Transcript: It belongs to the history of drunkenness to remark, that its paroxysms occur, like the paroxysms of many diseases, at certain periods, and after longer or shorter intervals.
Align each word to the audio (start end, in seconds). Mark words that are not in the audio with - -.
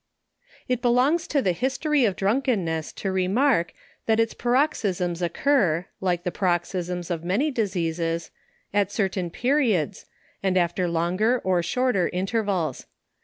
It 0.67 0.81
belongs 0.81 1.27
to 1.27 1.43
the 1.43 1.51
history 1.51 2.05
of 2.05 2.15
drunkenness 2.15 2.91
to 2.93 3.11
remark, 3.11 3.71
that 4.07 4.19
its 4.19 4.33
paroxysms 4.33 5.21
occur, 5.21 5.85
like 5.99 6.23
the 6.23 6.31
paroxysms 6.31 7.11
of 7.11 7.23
many 7.23 7.51
diseases, 7.51 8.31
at 8.73 8.91
certain 8.91 9.29
periods, 9.29 10.07
and 10.41 10.57
after 10.57 10.87
longer 10.87 11.39
or 11.43 11.61
shorter 11.61 12.09
intervals. 12.09 12.87